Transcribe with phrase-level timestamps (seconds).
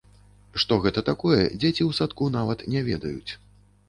[0.61, 3.31] Што гэта такое, дзеці ў садку нават не ведаюць.